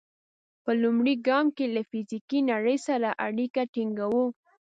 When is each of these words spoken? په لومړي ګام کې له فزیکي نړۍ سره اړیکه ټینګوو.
په 0.63 0.71
لومړي 0.81 1.15
ګام 1.27 1.45
کې 1.55 1.65
له 1.75 1.81
فزیکي 1.89 2.39
نړۍ 2.51 2.77
سره 2.87 3.09
اړیکه 3.27 3.61
ټینګوو. 3.73 4.25